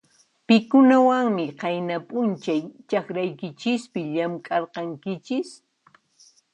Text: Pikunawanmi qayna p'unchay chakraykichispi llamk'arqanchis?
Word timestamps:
Pikunawanmi 0.47 1.45
qayna 1.59 1.95
p'unchay 2.07 2.61
chakraykichispi 2.89 3.99
llamk'arqanchis? 4.13 5.49